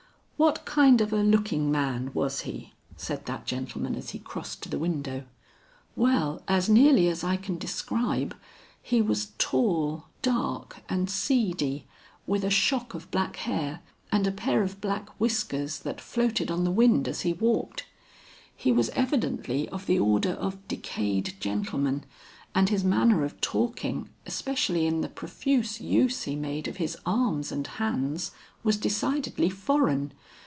"What 0.43 0.65
kind 0.65 1.01
of 1.01 1.13
a 1.13 1.17
looking 1.21 1.71
man 1.71 2.09
was 2.15 2.41
he?" 2.41 2.73
said 2.97 3.27
that 3.27 3.45
gentleman 3.45 3.93
as 3.93 4.09
he 4.09 4.17
crossed 4.17 4.63
to 4.63 4.69
the 4.69 4.79
window. 4.79 5.25
"Well, 5.95 6.41
as 6.47 6.67
nearly 6.67 7.07
as 7.09 7.23
I 7.23 7.37
can 7.37 7.59
describe, 7.59 8.35
he 8.81 9.03
was 9.03 9.33
tall, 9.37 10.05
dark 10.23 10.81
and 10.89 11.11
seedy, 11.11 11.85
with 12.25 12.43
a 12.43 12.49
shock 12.49 12.95
of 12.95 13.11
black 13.11 13.35
hair 13.35 13.81
and 14.11 14.25
a 14.25 14.31
pair 14.31 14.63
of 14.63 14.81
black 14.81 15.09
whiskers 15.19 15.77
that 15.81 16.01
floated 16.01 16.49
on 16.49 16.63
the 16.63 16.71
wind 16.71 17.07
as 17.07 17.21
he 17.21 17.33
walked. 17.33 17.85
He 18.55 18.71
was 18.71 18.89
evidently 18.95 19.69
of 19.69 19.85
the 19.85 19.99
order 19.99 20.31
of 20.31 20.67
decayed 20.67 21.35
gentleman, 21.39 22.03
and 22.55 22.67
his 22.67 22.83
manner 22.83 23.23
of 23.23 23.39
talking, 23.41 24.09
especially 24.25 24.85
in 24.87 24.99
the 25.01 25.07
profuse 25.07 25.79
use 25.79 26.23
he 26.23 26.35
made 26.35 26.67
of 26.67 26.75
his 26.77 26.97
arms 27.05 27.49
and 27.51 27.65
hands, 27.65 28.31
was 28.63 28.75
decidedly 28.77 29.49
foreign. 29.49 30.11